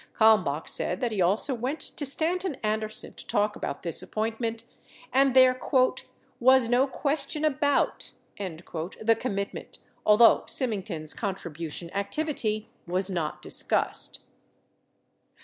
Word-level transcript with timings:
Kalmbach 0.17 0.67
said 0.67 0.99
that 0.99 1.11
he 1.11 1.21
also 1.21 1.53
went 1.53 1.79
to 1.79 2.07
Stanton 2.07 2.55
Anderson 2.63 3.13
to 3.13 3.27
talk 3.27 3.55
about 3.55 3.83
this 3.83 4.01
appointment, 4.01 4.63
and 5.13 5.35
there 5.35 5.59
"was 6.39 6.67
no 6.67 6.87
question 6.87 7.45
about" 7.45 8.13
the 8.39 9.17
commitment, 9.19 9.77
although 10.03 10.39
Syming 10.47 10.81
ton's 10.85 11.13
contribution 11.13 11.91
activity 11.93 12.67
was 12.87 13.11
not 13.11 13.43
discussed. 13.43 14.21